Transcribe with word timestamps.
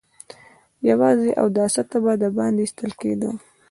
يواځې 0.89 1.29
اوداسه 1.43 1.81
ته 1.89 1.97
به 2.03 2.13
د 2.21 2.23
باندې 2.37 2.61
ايستل 2.63 2.91
کېده. 3.01 3.29